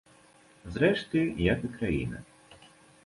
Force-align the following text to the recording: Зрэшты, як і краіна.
Зрэшты, 0.77 1.19
як 1.53 1.59
і 1.69 1.73
краіна. 1.77 2.23